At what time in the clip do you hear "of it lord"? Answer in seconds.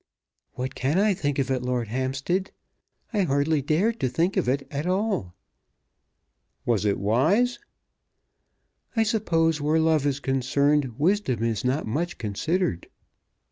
1.37-1.89